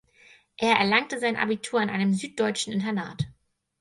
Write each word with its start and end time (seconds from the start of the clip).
Er 0.57 0.77
erlangte 0.77 1.19
sein 1.19 1.35
Abitur 1.37 1.79
an 1.79 1.91
einem 1.91 2.11
süddeutschen 2.15 2.73
Internat. 2.73 3.27